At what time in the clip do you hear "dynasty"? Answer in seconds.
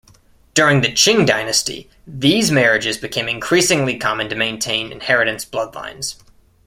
1.27-1.87